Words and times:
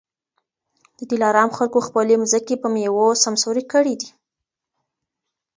د 0.97 0.99
دلارام 1.11 1.49
خلکو 1.57 1.79
خپلي 1.87 2.13
مځکې 2.21 2.55
په 2.59 2.67
میوو 2.75 3.07
سمسوري 3.23 3.63
کړي 3.73 3.93
دي 4.01 4.09